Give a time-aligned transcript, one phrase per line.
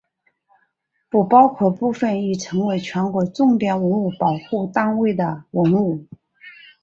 [1.11, 6.07] 不包括部分已成为全国重点文物保护单位的文物。